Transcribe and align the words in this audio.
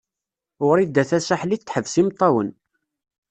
Wrida 0.67 1.03
Tasaḥlit 1.09 1.61
teḥbes 1.65 1.95
imeṭṭawen. 2.01 2.49